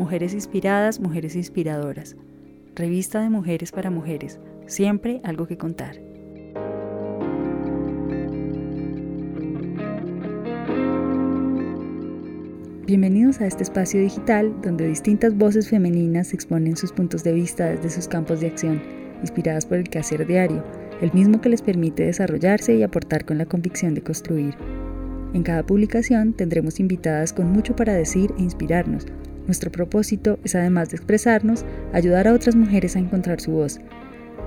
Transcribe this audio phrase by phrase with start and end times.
[0.00, 2.16] Mujeres inspiradas, mujeres inspiradoras.
[2.74, 4.40] Revista de mujeres para mujeres.
[4.64, 6.00] Siempre algo que contar.
[12.86, 17.90] Bienvenidos a este espacio digital donde distintas voces femeninas exponen sus puntos de vista desde
[17.90, 18.82] sus campos de acción,
[19.20, 20.64] inspiradas por el quehacer diario,
[21.02, 24.54] el mismo que les permite desarrollarse y aportar con la convicción de construir.
[25.34, 29.06] En cada publicación tendremos invitadas con mucho para decir e inspirarnos.
[29.50, 33.80] Nuestro propósito es, además de expresarnos, ayudar a otras mujeres a encontrar su voz.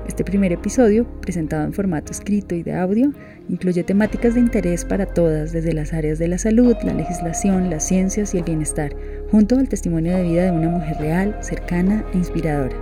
[0.07, 3.11] Este primer episodio, presentado en formato escrito y de audio,
[3.49, 7.85] incluye temáticas de interés para todas, desde las áreas de la salud, la legislación, las
[7.85, 8.95] ciencias y el bienestar,
[9.30, 12.77] junto al testimonio de vida de una mujer real, cercana e inspiradora.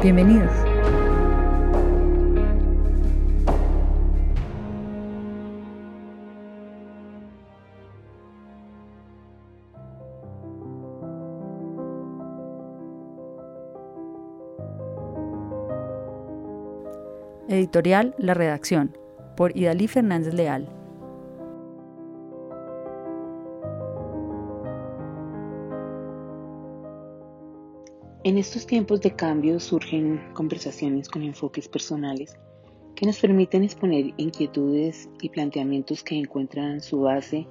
[0.00, 0.71] Bienvenidos.
[17.62, 18.98] Editorial La Redacción,
[19.36, 20.68] por Idalí Fernández Leal.
[28.24, 32.36] En estos tiempos de cambio surgen conversaciones con enfoques personales
[32.96, 37.46] que nos permiten exponer inquietudes y planteamientos que encuentran su base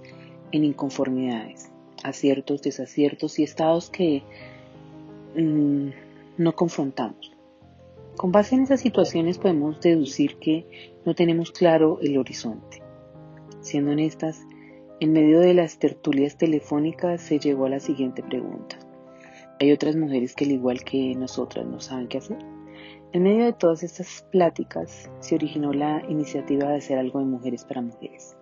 [0.52, 1.72] en inconformidades,
[2.04, 4.24] aciertos, desaciertos y estados que
[5.38, 5.88] mm,
[6.38, 7.31] no confrontamos.
[8.22, 10.68] Con base en esas situaciones podemos deducir que
[11.08, 12.84] no tenemos claro el horizonte.
[13.62, 14.46] Siendo honestas,
[15.00, 18.78] en medio de las tertulias telefónicas se llegó a la siguiente pregunta.
[19.60, 22.38] ¿Hay otras mujeres que al igual que nosotras no saben qué hacer?
[23.12, 27.66] En medio de todas estas pláticas se originó la iniciativa de hacer algo de mujeres
[27.66, 28.38] para mujeres.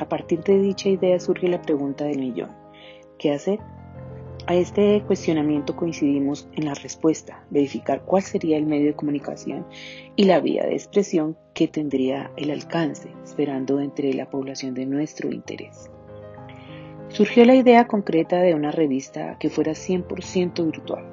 [0.00, 2.50] A partir de dicha idea surge la pregunta del millón.
[3.16, 3.58] ¿Qué hacer?
[4.46, 9.66] A este cuestionamiento coincidimos en la respuesta, verificar cuál sería el medio de comunicación
[10.16, 15.32] y la vía de expresión que tendría el alcance, esperando entre la población de nuestro
[15.32, 15.90] interés.
[17.08, 21.06] Surgió la idea concreta de una revista que fuera 100% virtual.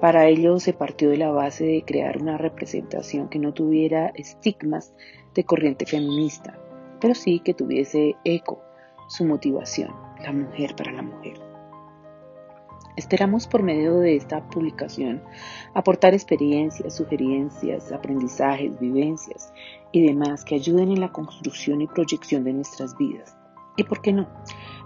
[0.00, 4.94] Para ello se partió de la base de crear una representación que no tuviera estigmas
[5.34, 6.60] de corriente feminista,
[7.00, 8.62] pero sí que tuviese eco,
[9.08, 9.90] su motivación,
[10.22, 11.51] la mujer para la mujer.
[12.96, 15.22] Esperamos por medio de esta publicación
[15.72, 19.52] aportar experiencias, sugerencias, aprendizajes, vivencias
[19.92, 23.34] y demás que ayuden en la construcción y proyección de nuestras vidas.
[23.78, 24.28] ¿Y por qué no?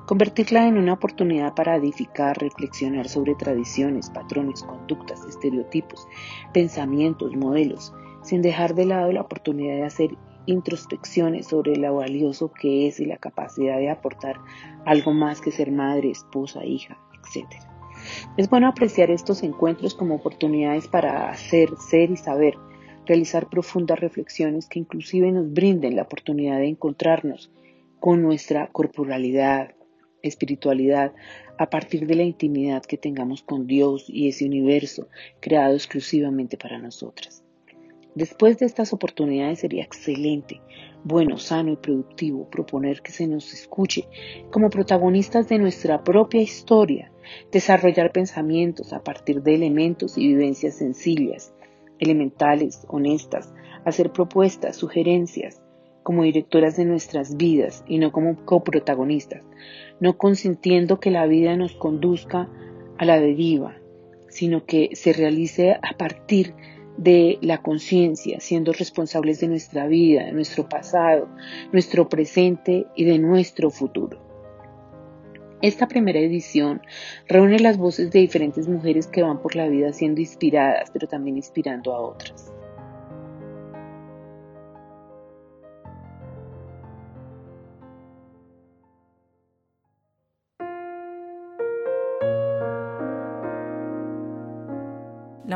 [0.07, 6.07] Convertirla en una oportunidad para edificar, reflexionar sobre tradiciones, patrones, conductas, estereotipos,
[6.53, 7.93] pensamientos, modelos,
[8.23, 13.07] sin dejar de lado la oportunidad de hacer introspecciones sobre lo valioso que es y
[13.07, 14.41] la capacidad de aportar
[14.85, 16.97] algo más que ser madre, esposa, hija,
[17.35, 17.76] etc.
[18.37, 22.55] Es bueno apreciar estos encuentros como oportunidades para hacer, ser y saber,
[23.07, 27.51] realizar profundas reflexiones que inclusive nos brinden la oportunidad de encontrarnos
[28.01, 29.75] con nuestra corporalidad,
[30.23, 31.13] espiritualidad,
[31.59, 35.09] a partir de la intimidad que tengamos con Dios y ese universo
[35.41, 37.43] creado exclusivamente para nosotras.
[38.15, 40.61] Después de estas oportunidades sería excelente,
[41.07, 44.09] bueno, sano y productivo proponer que se nos escuche.
[44.51, 47.13] Como protagonistas de nuestra propia historia
[47.53, 51.55] desarrollar pensamientos a partir de elementos y vivencias sencillas,
[52.01, 55.63] elementales, honestas, hacer propuestas, sugerencias,
[56.03, 59.45] como directoras de nuestras vidas y no como coprotagonistas,
[60.01, 62.49] no consintiendo que la vida nos conduzca
[62.99, 63.77] a la deriva,
[64.29, 70.33] sino que se realice a partir de la conciencia, siendo responsables de nuestra vida, de
[70.33, 71.29] nuestro pasado,
[71.73, 74.19] nuestro presente y de nuestro futuro.
[75.63, 76.83] Esta primera edición
[77.29, 81.37] reúne las voces de diferentes mujeres que van por la vida siendo inspiradas, pero también
[81.37, 82.46] inspirando a otras.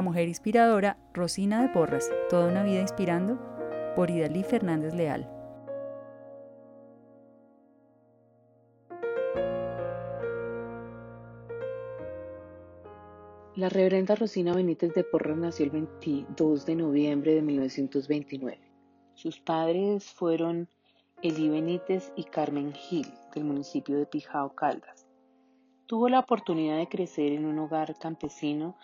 [0.00, 3.38] La mujer inspiradora, Rosina de Porras, toda una vida inspirando,
[3.94, 5.28] por Idalí Fernández Leal.
[13.56, 18.58] La reverenda Rosina Benítez de Porras nació el 22 de noviembre de 1929.
[19.12, 20.66] Sus padres fueron
[21.20, 25.06] Eli Benítez y Carmen Gil, del municipio de Pijao, Caldas.
[25.84, 28.78] Tuvo la oportunidad de crecer en un hogar campesino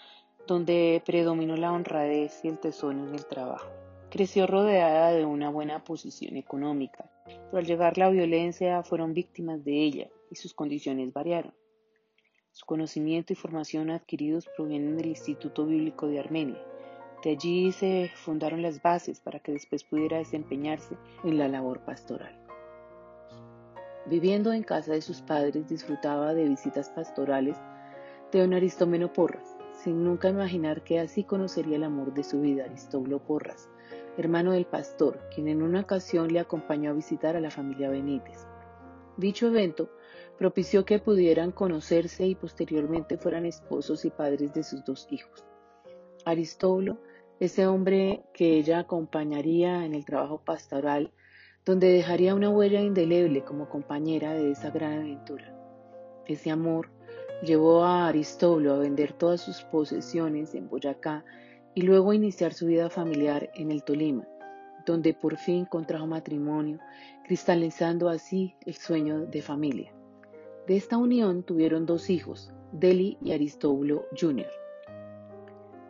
[0.47, 3.69] donde predominó la honradez y el tesón en el trabajo.
[4.11, 9.83] Creció rodeada de una buena posición económica, pero al llegar la violencia fueron víctimas de
[9.83, 11.55] ella y sus condiciones variaron.
[12.53, 16.63] Su conocimiento y formación adquiridos provienen del Instituto Bíblico de Armenia.
[17.23, 22.39] De allí se fundaron las bases para que después pudiera desempeñarse en la labor pastoral.
[24.07, 27.57] Viviendo en casa de sus padres, disfrutaba de visitas pastorales
[28.31, 29.56] de don Aristómeno Porras,
[29.87, 33.69] sin nunca imaginar que así conocería el amor de su vida, Aristóbulo Porras,
[34.19, 38.49] hermano del pastor, quien en una ocasión le acompañó a visitar a la familia Benítez.
[39.17, 39.89] Dicho evento
[40.39, 45.45] propició que pudieran conocerse y posteriormente fueran esposos y padres de sus dos hijos.
[46.25, 46.99] Aristóbulo,
[47.39, 51.13] ese hombre que ella acompañaría en el trabajo pastoral,
[51.65, 55.55] donde dejaría una huella indeleble como compañera de esa gran aventura.
[56.27, 56.91] Ese amor
[57.43, 61.25] llevó a Aristóbulo a vender todas sus posesiones en Boyacá
[61.75, 64.27] y luego a iniciar su vida familiar en el Tolima,
[64.87, 66.79] donde por fin contrajo matrimonio,
[67.25, 69.93] cristalizando así el sueño de familia.
[70.67, 74.51] De esta unión tuvieron dos hijos, Deli y Aristóbulo Jr.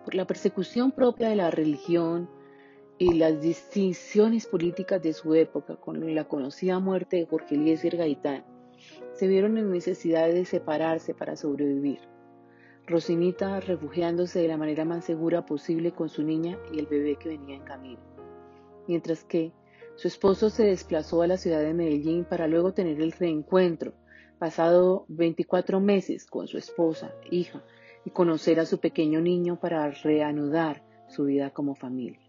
[0.05, 2.29] Por la persecución propia de la religión
[2.99, 8.45] y las distinciones políticas de su época con la conocida muerte de Jorge Eliezer Gaitán,
[9.15, 12.01] se vieron en necesidad de separarse para sobrevivir.
[12.87, 17.31] Rosinita refugiándose de la manera más segura posible con su niña y el bebé que
[17.31, 18.01] venía en camino.
[18.87, 19.53] Mientras que
[19.97, 23.95] su esposo se desplazó a la ciudad de Medellín para luego tener el reencuentro,
[24.39, 27.65] pasado 24 meses con su esposa, hija,
[28.05, 32.21] y conocer a su pequeño niño para reanudar su vida como familia.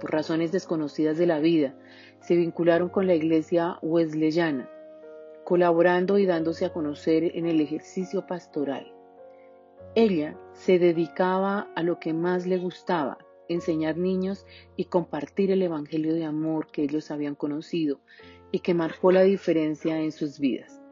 [0.00, 1.74] Por razones desconocidas de la vida,
[2.20, 4.68] se vincularon con la iglesia wesleyana,
[5.46, 8.92] colaborando y dándose a conocer en el ejercicio pastoral.
[9.94, 14.44] Ella se dedicaba a lo que más le gustaba, enseñar niños
[14.74, 18.00] y compartir el Evangelio de amor que ellos habían conocido
[18.50, 20.82] y que marcó la diferencia en sus vidas.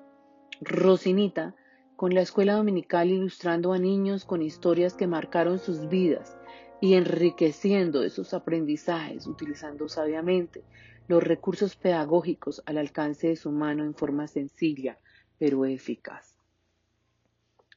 [0.60, 1.56] Rosinita,
[1.96, 6.38] con la escuela dominical ilustrando a niños con historias que marcaron sus vidas
[6.80, 10.62] y enriqueciendo esos aprendizajes, utilizando sabiamente
[11.08, 14.98] los recursos pedagógicos al alcance de su mano en forma sencilla
[15.38, 16.34] pero eficaz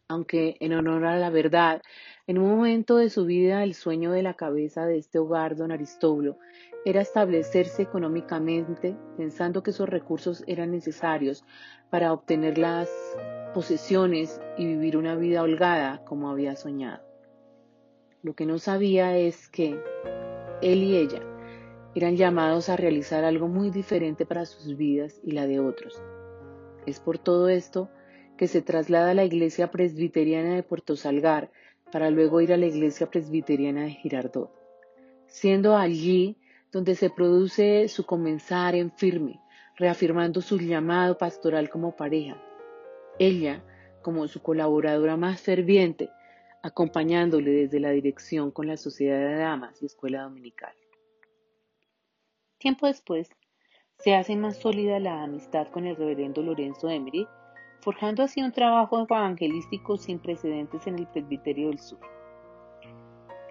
[0.07, 1.81] aunque en honor a la verdad,
[2.27, 5.71] en un momento de su vida el sueño de la cabeza de este hogar, don
[5.71, 6.37] Aristóbulo,
[6.85, 11.43] era establecerse económicamente, pensando que esos recursos eran necesarios
[11.89, 12.89] para obtener las
[13.53, 17.03] posesiones y vivir una vida holgada como había soñado.
[18.21, 19.77] Lo que no sabía es que
[20.61, 21.21] él y ella
[21.97, 25.99] eran llamados a realizar algo muy diferente para sus vidas y la de otros.
[26.85, 27.89] Es por todo esto
[28.37, 31.49] que se traslada a la iglesia presbiteriana de Puerto Salgar
[31.91, 34.51] para luego ir a la iglesia presbiteriana de Girardot,
[35.25, 36.37] siendo allí
[36.71, 39.41] donde se produce su comenzar en firme,
[39.75, 42.39] reafirmando su llamado pastoral como pareja.
[43.17, 43.63] Ella,
[44.03, 46.11] como su colaboradora más ferviente,
[46.61, 50.75] acompañándole desde la dirección con la Sociedad de Damas y Escuela Dominical.
[52.59, 53.29] Tiempo después,
[53.99, 57.27] se hace más sólida la amistad con el reverendo Lorenzo Emery,
[57.81, 61.99] forjando así un trabajo evangelístico sin precedentes en el Presbiterio del Sur.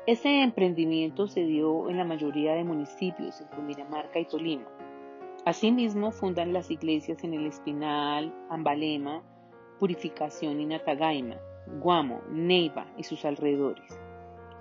[0.09, 4.67] Ese emprendimiento se dio en la mayoría de municipios, en Cundinamarca y Tolima.
[5.45, 9.23] Asimismo, fundan las iglesias en El Espinal, Ambalema,
[9.79, 11.37] Purificación y Natagaima,
[11.81, 14.01] Guamo, Neiva y sus alrededores.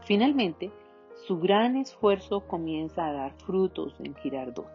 [0.02, 0.72] Finalmente,
[1.16, 4.68] su gran esfuerzo comienza a dar frutos en Girardot.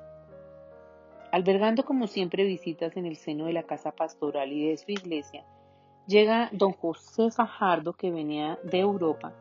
[1.33, 5.45] Albergando como siempre visitas en el seno de la casa pastoral y de su iglesia,
[6.07, 9.33] llega don José Fajardo que venía de Europa,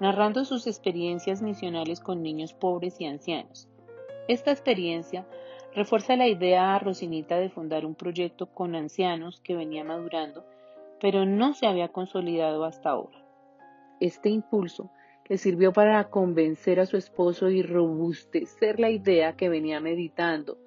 [0.00, 3.68] narrando sus experiencias misionales con niños pobres y ancianos.
[4.26, 5.26] Esta experiencia
[5.74, 10.46] refuerza la idea a Rosinita de fundar un proyecto con ancianos que venía madurando,
[10.98, 13.18] pero no se había consolidado hasta ahora.
[14.00, 14.90] Este impulso
[15.28, 20.58] le sirvió para convencer a su esposo y robustecer la idea que venía meditando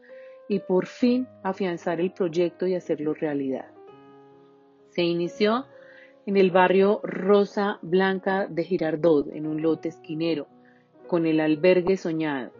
[0.50, 3.70] y por fin afianzar el proyecto y hacerlo realidad.
[4.90, 5.66] Se inició
[6.26, 10.48] en el barrio Rosa Blanca de Girardot, en un lote esquinero,
[11.08, 12.52] con el albergue soñado.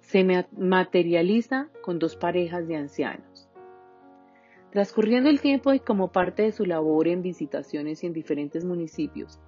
[0.00, 0.24] Se
[0.56, 3.48] materializa con dos parejas de ancianos.
[4.70, 9.40] Transcurriendo el tiempo y como parte de su labor en visitaciones en diferentes municipios,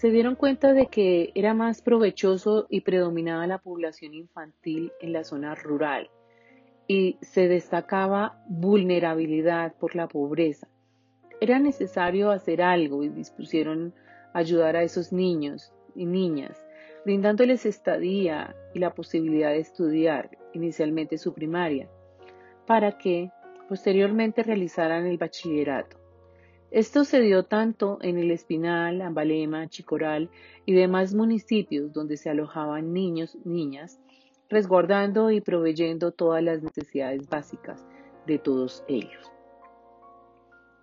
[0.00, 5.24] se dieron cuenta de que era más provechoso y predominaba la población infantil en la
[5.24, 6.08] zona rural
[6.88, 10.68] y se destacaba vulnerabilidad por la pobreza.
[11.38, 13.92] Era necesario hacer algo y dispusieron
[14.32, 16.66] ayudar a esos niños y niñas,
[17.04, 21.90] brindándoles estadía y la posibilidad de estudiar inicialmente su primaria,
[22.66, 23.30] para que
[23.68, 25.99] posteriormente realizaran el bachillerato.
[26.70, 30.30] Esto se dio tanto en el Espinal, Ambalema, Chicoral
[30.66, 34.00] y demás municipios donde se alojaban niños, niñas,
[34.48, 37.84] resguardando y proveyendo todas las necesidades básicas
[38.26, 39.32] de todos ellos.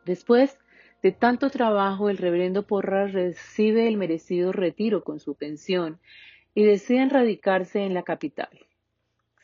[0.06, 0.58] Después
[1.02, 6.00] de tanto trabajo, el reverendo Porras recibe el merecido retiro con su pensión
[6.54, 8.50] y deciden radicarse en la capital.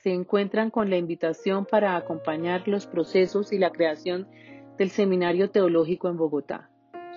[0.01, 4.27] Se encuentran con la invitación para acompañar los procesos y la creación
[4.77, 6.69] del Seminario Teológico en Bogotá,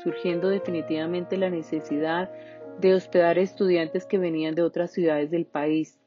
[0.03, 2.31] surgiendo definitivamente la necesidad
[2.81, 5.99] de hospedar estudiantes que venían de otras ciudades del país,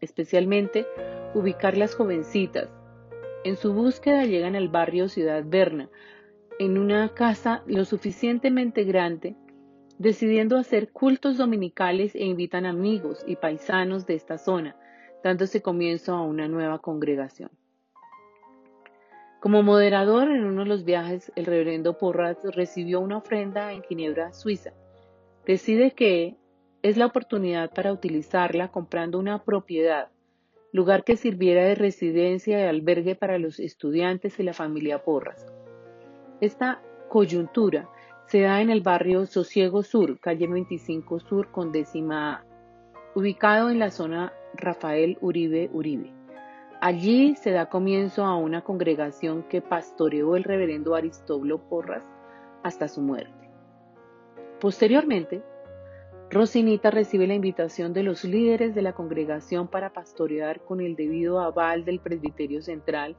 [0.00, 0.86] especialmente
[1.34, 2.68] ubicar las jovencitas.
[3.44, 5.88] En su búsqueda llegan al barrio Ciudad Berna,
[6.58, 9.34] en una casa lo suficientemente grande,
[9.98, 14.76] decidiendo hacer cultos dominicales e invitan amigos y paisanos de esta zona,
[15.24, 17.50] dándose comienzo a una nueva congregación.
[19.40, 24.34] Como moderador en uno de los viajes, el reverendo Porras recibió una ofrenda en Ginebra,
[24.34, 24.74] Suiza.
[25.46, 26.36] Decide que
[26.82, 30.10] es la oportunidad para utilizarla comprando una propiedad,
[30.72, 35.46] lugar que sirviera de residencia y albergue para los estudiantes y la familia Porras.
[36.42, 37.88] Esta coyuntura
[38.26, 42.44] se da en el barrio Sosiego Sur, calle 25 Sur con décima
[43.14, 46.19] ubicado en la zona Rafael Uribe Uribe.
[46.80, 52.02] Allí se da comienzo a una congregación que pastoreó el reverendo Aristóbulo Porras
[52.62, 53.50] hasta su muerte.
[54.60, 55.42] Posteriormente,
[56.30, 61.40] Rosinita recibe la invitación de los líderes de la congregación para pastorear con el debido
[61.40, 63.16] aval del presbiterio central.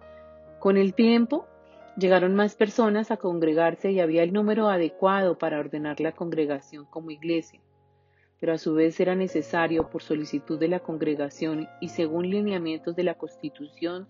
[0.59, 1.45] Con el tiempo,
[1.97, 7.11] Llegaron más personas a congregarse y había el número adecuado para ordenar la congregación como
[7.11, 7.59] iglesia,
[8.41, 13.03] pero a su vez era necesario, por solicitud de la congregación y según lineamientos de
[13.03, 14.07] la constitución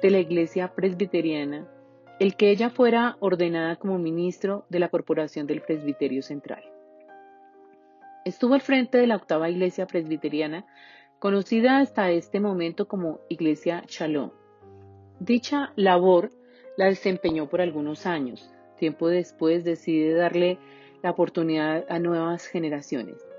[0.00, 1.68] de la iglesia presbiteriana,
[2.20, 6.62] el que ella fuera ordenada como ministro de la corporación del presbiterio central.
[8.24, 10.64] Estuvo al frente de la octava iglesia presbiteriana,
[11.18, 14.30] conocida hasta este momento como Iglesia Shalom.
[15.18, 16.30] Dicha labor
[16.76, 18.48] la desempeñó por algunos años.
[18.78, 20.58] Tiempo después decide darle
[21.02, 23.31] la oportunidad a nuevas generaciones.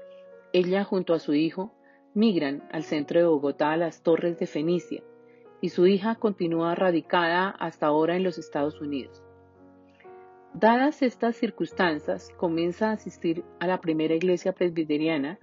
[0.53, 1.73] Ella junto a su hijo
[2.13, 5.03] migran al centro de Bogotá a las Torres de Fenicia
[5.61, 9.23] y su hija continúa radicada hasta ahora en los Estados Unidos.
[10.53, 15.39] Dadas estas circunstancias, comienza a asistir a la primera iglesia presbiteriana,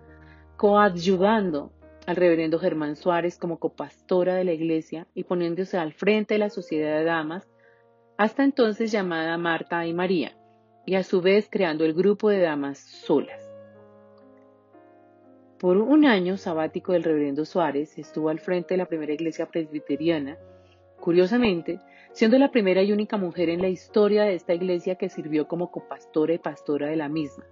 [0.57, 1.73] coadyuvando
[2.07, 6.51] al reverendo Germán Suárez como copastora de la iglesia y poniéndose al frente de la
[6.51, 7.49] sociedad de damas
[8.17, 10.37] hasta entonces llamada Marta y María,
[10.87, 13.50] y a su vez creando el grupo de damas solas.
[15.61, 20.39] Por un año sabático del reverendo Suárez estuvo al frente de la primera iglesia presbiteriana,
[20.99, 21.81] curiosamente,
[22.13, 25.71] siendo la primera y única mujer en la historia de esta iglesia que sirvió como
[25.71, 27.45] copastora y pastora de la misma.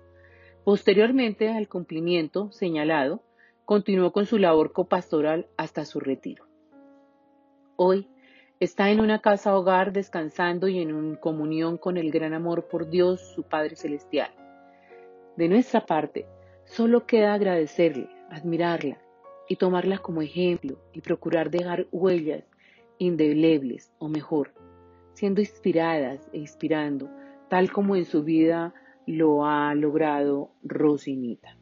[0.65, 3.23] Posteriormente al cumplimiento señalado,
[3.67, 6.47] continuó con su labor copastoral hasta su retiro.
[7.77, 8.09] Hoy,
[8.61, 13.21] Está en una casa hogar descansando y en comunión con el gran amor por Dios,
[13.21, 14.33] su Padre Celestial.
[15.37, 16.27] De nuestra parte,
[16.69, 18.99] solo queda agradecerle, admirarla
[19.49, 22.45] y tomarla como ejemplo y procurar dejar huellas
[22.99, 24.53] indelebles, o mejor,
[25.15, 27.11] siendo inspiradas e inspirando,
[27.49, 28.75] tal como en su vida
[29.07, 31.58] lo ha logrado Rosinita.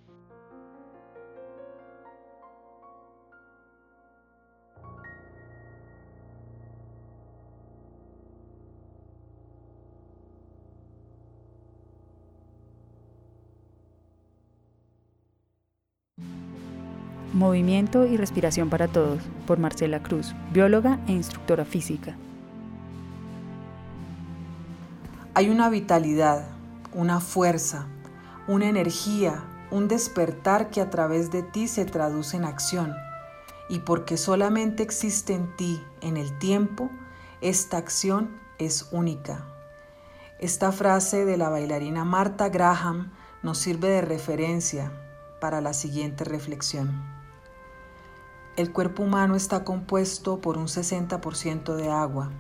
[17.37, 22.17] Movimiento y Respiración para Todos, por Marcela Cruz, bióloga e instructora física.
[25.35, 26.49] Hay una vitalidad,
[26.95, 27.89] una fuerza,
[28.49, 32.95] una energía, un despertar que a través de ti se traduce en acción.
[33.69, 36.89] Y porque solamente existe en ti, en el tiempo,
[37.43, 39.45] esta acción es única.
[40.39, 43.13] Esta frase de la bailarina Marta Graham
[43.43, 44.91] nos sirve de referencia
[45.39, 47.16] para la siguiente reflexión.
[48.57, 52.31] El cuerpo humano está compuesto por un 60% de agua.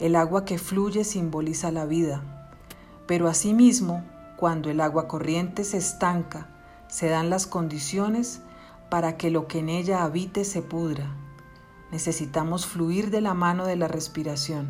[0.00, 2.50] El agua que fluye simboliza la vida,
[3.06, 4.02] pero asimismo,
[4.36, 6.48] cuando el agua corriente se estanca,
[6.88, 8.40] se dan las condiciones
[8.90, 11.14] para que lo que en ella habite se pudra.
[11.92, 14.68] Necesitamos fluir de la mano de la respiración,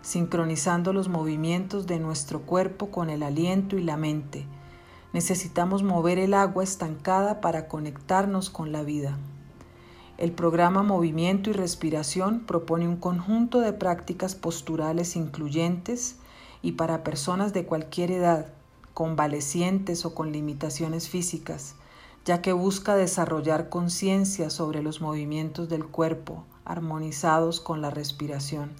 [0.00, 4.46] sincronizando los movimientos de nuestro cuerpo con el aliento y la mente.
[5.12, 9.18] Necesitamos mover el agua estancada para conectarnos con la vida.
[10.16, 16.18] El programa Movimiento y Respiración propone un conjunto de prácticas posturales incluyentes
[16.62, 18.46] y para personas de cualquier edad,
[18.94, 21.74] convalecientes o con limitaciones físicas,
[22.24, 28.70] ya que busca desarrollar conciencia sobre los movimientos del cuerpo armonizados con la respiración,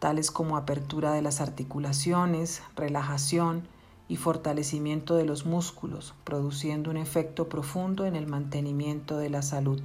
[0.00, 3.68] tales como apertura de las articulaciones, relajación
[4.08, 9.80] y fortalecimiento de los músculos, produciendo un efecto profundo en el mantenimiento de la salud.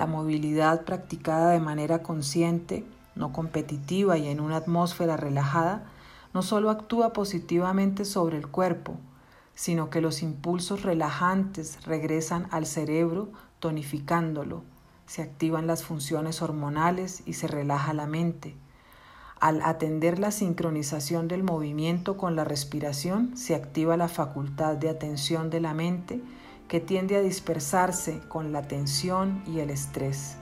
[0.00, 5.84] La movilidad practicada de manera consciente, no competitiva y en una atmósfera relajada,
[6.32, 8.96] no solo actúa positivamente sobre el cuerpo,
[9.54, 13.28] sino que los impulsos relajantes regresan al cerebro
[13.58, 14.62] tonificándolo,
[15.04, 18.56] se activan las funciones hormonales y se relaja la mente.
[19.38, 25.50] Al atender la sincronización del movimiento con la respiración, se activa la facultad de atención
[25.50, 26.22] de la mente
[26.70, 30.38] que tiende a dispersarse con la tensión y el estrés.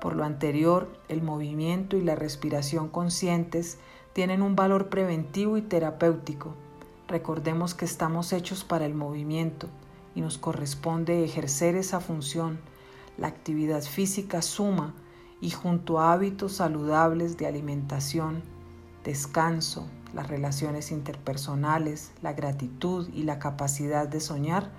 [0.00, 3.78] Por lo anterior, el movimiento y la respiración conscientes
[4.12, 6.54] tienen un valor preventivo y terapéutico
[7.08, 9.68] Recordemos que estamos hechos para el movimiento
[10.16, 12.58] y nos corresponde ejercer esa función.
[13.16, 14.92] La actividad física suma
[15.40, 18.42] y junto a hábitos saludables de alimentación,
[19.04, 24.72] descanso, las relaciones interpersonales, la gratitud y la capacidad de soñar,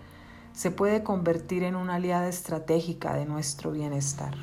[0.57, 4.33] se puede convertir en una aliada estratégica de nuestro bienestar.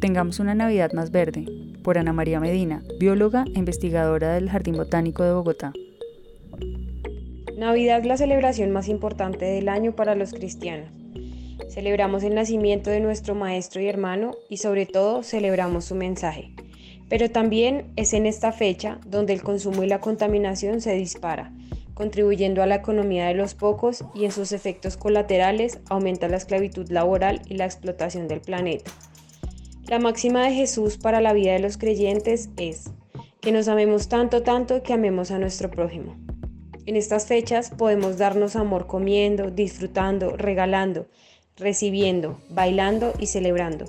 [0.00, 1.44] Tengamos una Navidad más verde,
[1.82, 5.74] por Ana María Medina, bióloga e investigadora del Jardín Botánico de Bogotá.
[7.58, 10.88] Navidad es la celebración más importante del año para los cristianos.
[11.68, 16.53] Celebramos el nacimiento de nuestro Maestro y hermano y sobre todo celebramos su mensaje.
[17.08, 21.52] Pero también es en esta fecha donde el consumo y la contaminación se dispara,
[21.94, 26.90] contribuyendo a la economía de los pocos y en sus efectos colaterales aumenta la esclavitud
[26.90, 28.90] laboral y la explotación del planeta.
[29.86, 32.90] La máxima de Jesús para la vida de los creyentes es
[33.40, 36.16] que nos amemos tanto, tanto que amemos a nuestro prójimo.
[36.86, 41.06] En estas fechas podemos darnos amor comiendo, disfrutando, regalando,
[41.56, 43.84] recibiendo, bailando y celebrando.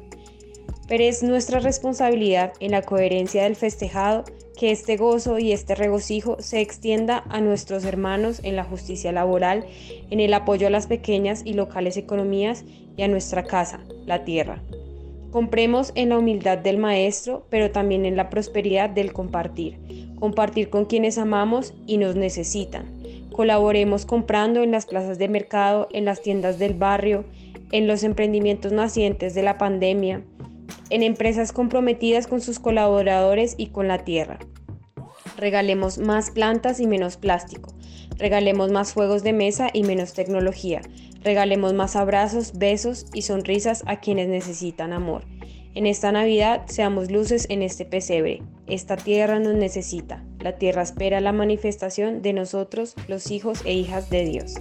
[0.87, 4.23] Pero es nuestra responsabilidad en la coherencia del festejado
[4.57, 9.65] que este gozo y este regocijo se extienda a nuestros hermanos en la justicia laboral,
[10.09, 12.63] en el apoyo a las pequeñas y locales economías
[12.95, 14.61] y a nuestra casa, la tierra.
[15.31, 19.77] Compremos en la humildad del Maestro, pero también en la prosperidad del compartir.
[20.17, 22.85] Compartir con quienes amamos y nos necesitan.
[23.33, 27.25] Colaboremos comprando en las plazas de mercado, en las tiendas del barrio,
[27.73, 30.21] en los emprendimientos nacientes de la pandemia,
[30.89, 34.39] en empresas comprometidas con sus colaboradores y con la tierra.
[35.37, 37.73] Regalemos más plantas y menos plástico.
[38.17, 40.81] Regalemos más juegos de mesa y menos tecnología.
[41.23, 45.25] Regalemos más abrazos, besos y sonrisas a quienes necesitan amor.
[45.73, 48.41] En esta Navidad seamos luces en este pesebre.
[48.65, 50.23] Esta tierra nos necesita.
[50.39, 54.53] La tierra espera la manifestación de nosotros, los hijos e hijas de Dios.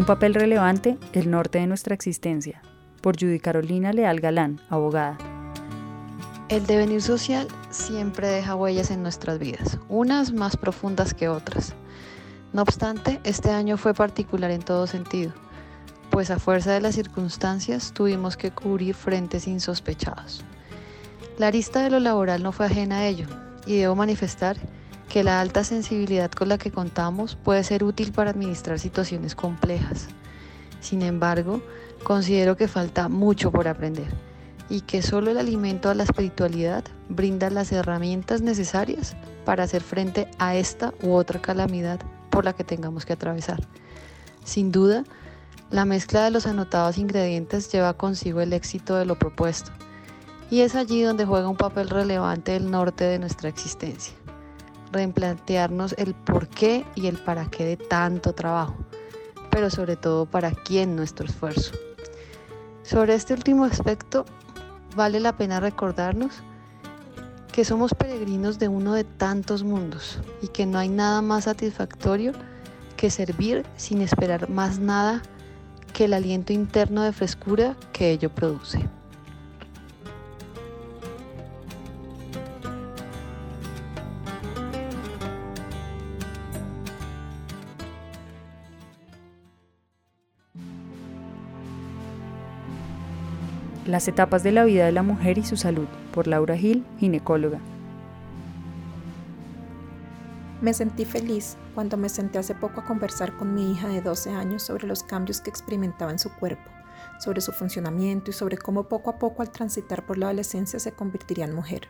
[0.00, 2.62] Un papel relevante, el norte de nuestra existencia
[3.02, 5.18] por Judy Carolina Leal Galán, abogada.
[6.48, 11.74] El devenir social siempre deja huellas en nuestras vidas, unas más profundas que otras.
[12.54, 15.34] No obstante, este año fue particular en todo sentido,
[16.08, 20.46] pues a fuerza de las circunstancias tuvimos que cubrir frentes insospechados.
[21.36, 23.26] La arista de lo laboral no fue ajena a ello,
[23.66, 24.56] y debo manifestar
[25.10, 30.08] que la alta sensibilidad con la que contamos puede ser útil para administrar situaciones complejas.
[30.80, 31.60] Sin embargo,
[32.02, 34.08] Considero que falta mucho por aprender
[34.68, 40.28] y que solo el alimento a la espiritualidad brinda las herramientas necesarias para hacer frente
[40.38, 43.60] a esta u otra calamidad por la que tengamos que atravesar.
[44.44, 45.04] Sin duda,
[45.70, 49.72] la mezcla de los anotados ingredientes lleva consigo el éxito de lo propuesto,
[50.50, 54.14] y es allí donde juega un papel relevante el norte de nuestra existencia.
[54.92, 58.74] Replantearnos el por qué y el para qué de tanto trabajo,
[59.50, 61.72] pero sobre todo para quién nuestro esfuerzo.
[62.82, 64.24] Sobre este último aspecto,
[64.96, 66.42] vale la pena recordarnos
[67.52, 72.32] que somos peregrinos de uno de tantos mundos y que no hay nada más satisfactorio
[72.96, 75.22] que servir sin esperar más nada
[75.92, 78.88] que el aliento interno de frescura que ello produce.
[93.90, 97.58] Las etapas de la vida de la mujer y su salud, por Laura Gil, ginecóloga.
[100.60, 104.30] Me sentí feliz cuando me senté hace poco a conversar con mi hija de 12
[104.30, 106.70] años sobre los cambios que experimentaba en su cuerpo,
[107.18, 110.92] sobre su funcionamiento y sobre cómo poco a poco al transitar por la adolescencia se
[110.92, 111.88] convertiría en mujer.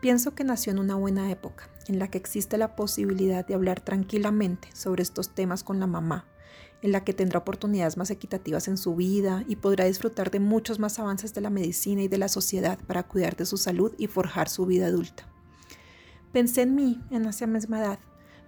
[0.00, 3.80] Pienso que nació en una buena época, en la que existe la posibilidad de hablar
[3.80, 6.26] tranquilamente sobre estos temas con la mamá,
[6.82, 10.78] en la que tendrá oportunidades más equitativas en su vida y podrá disfrutar de muchos
[10.78, 14.06] más avances de la medicina y de la sociedad para cuidar de su salud y
[14.06, 15.28] forjar su vida adulta.
[16.32, 17.98] Pensé en mí en esa misma edad,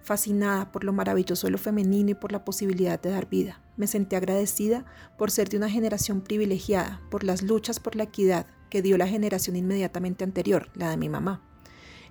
[0.01, 3.61] fascinada por lo maravilloso de lo femenino y por la posibilidad de dar vida.
[3.77, 4.85] Me sentí agradecida
[5.17, 9.07] por ser de una generación privilegiada, por las luchas por la equidad que dio la
[9.07, 11.41] generación inmediatamente anterior, la de mi mamá.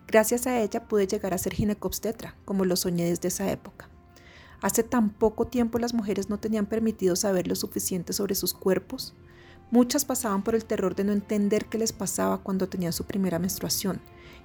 [0.06, 3.87] Gracias a ella pude llegar a ser ginecobstetra, como lo soñé desde esa época.
[4.60, 9.14] Hace tan poco tiempo las mujeres no tenían permitido saber lo suficiente sobre sus cuerpos.
[9.70, 13.38] Muchas pasaban por el terror de no entender qué les pasaba cuando tenían su primera
[13.38, 14.00] menstruación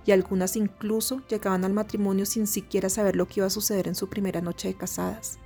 [0.05, 3.95] y algunas incluso llegaban al matrimonio sin siquiera saber lo que iba a suceder en
[3.95, 5.39] su primera noche de casadas.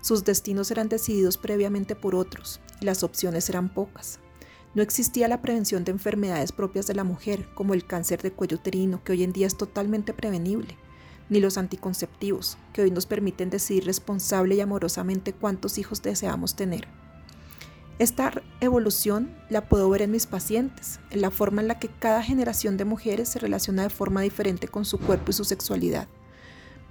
[0.00, 4.18] Sus destinos eran decididos previamente por otros y las opciones eran pocas.
[4.74, 8.56] No existía la prevención de enfermedades propias de la mujer, como el cáncer de cuello
[8.56, 10.76] uterino, que hoy en día es totalmente prevenible,
[11.28, 16.88] ni los anticonceptivos, que hoy nos permiten decidir responsable y amorosamente cuántos hijos deseamos tener.
[17.98, 22.22] Esta evolución la puedo ver en mis pacientes, en la forma en la que cada
[22.22, 26.06] generación de mujeres se relaciona de forma diferente con su cuerpo y su sexualidad.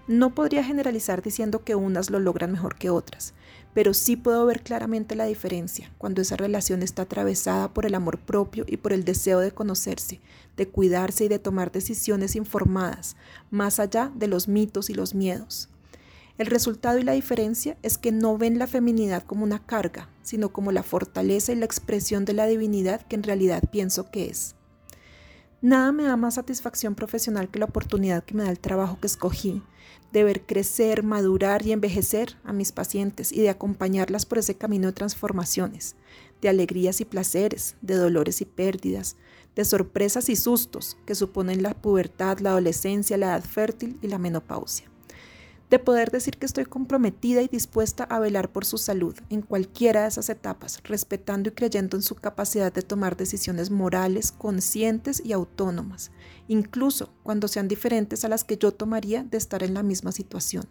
[0.07, 3.33] No podría generalizar diciendo que unas lo logran mejor que otras,
[3.77, 8.17] pero sí puedo ver claramente la diferencia cuando esa relación está atravesada por el amor
[8.17, 10.19] propio y por el deseo de conocerse,
[10.55, 13.17] de cuidarse y de tomar decisiones informadas,
[13.51, 15.69] más allá de los mitos y los miedos.
[16.39, 20.49] El resultado y la diferencia es que no ven la feminidad como una carga, sino
[20.51, 24.56] como la fortaleza y la expresión de la divinidad que en realidad pienso que es.
[25.61, 29.07] Nada me da más satisfacción profesional que la oportunidad que me da el trabajo que
[29.07, 29.63] escogí,
[30.13, 34.87] de ver crecer, madurar y envejecer a mis pacientes y de acompañarlas por ese camino
[34.87, 35.95] de transformaciones,
[36.41, 39.15] de alegrías y placeres, de dolores y pérdidas,
[39.55, 44.19] de sorpresas y sustos que suponen la pubertad, la adolescencia, la edad fértil y la
[44.19, 44.91] menopausia
[45.69, 50.03] de poder decir que estoy comprometida y dispuesta a velar por su salud en cualquiera
[50.03, 55.33] de esas etapas, respetando y creyendo en su capacidad de tomar decisiones morales, conscientes y
[55.33, 56.11] autónomas,
[56.47, 60.65] incluso cuando sean diferentes a las que yo tomaría de estar en la misma situación.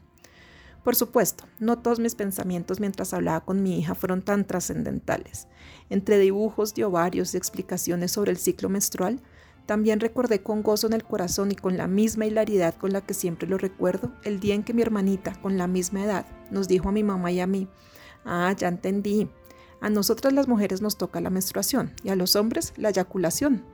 [0.83, 5.49] Por supuesto, no todos mis pensamientos mientras hablaba con mi hija fueron tan trascendentales.
[5.91, 9.21] Entre dibujos de ovarios y explicaciones sobre el ciclo menstrual,
[9.67, 13.15] también recordé con gozo en el corazón y con la misma hilaridad con la que
[13.15, 16.89] siempre lo recuerdo el día en que mi hermanita, con la misma edad, nos dijo
[16.89, 17.69] a mi mamá y a mí,
[18.25, 19.29] ah, ya entendí,
[19.81, 23.65] a nosotras las mujeres nos toca la menstruación y a los hombres la eyaculación.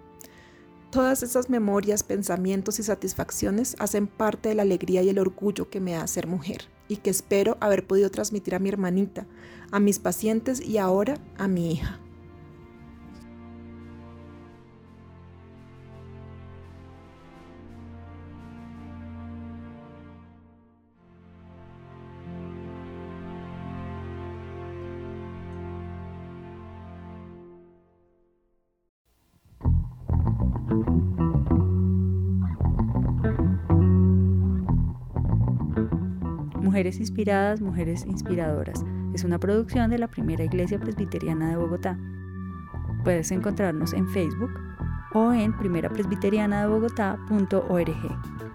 [0.91, 5.81] Todas esas memorias, pensamientos y satisfacciones hacen parte de la alegría y el orgullo que
[5.81, 9.27] me da ser mujer y que espero haber podido transmitir a mi hermanita,
[9.71, 11.99] a mis pacientes y ahora a mi hija.
[36.83, 38.85] Mujeres Inspiradas, Mujeres Inspiradoras.
[39.15, 41.97] Es una producción de la Primera Iglesia Presbiteriana de Bogotá.
[43.05, 44.51] Puedes encontrarnos en Facebook
[45.15, 48.52] o en primerapresbiterianadebogotá.org.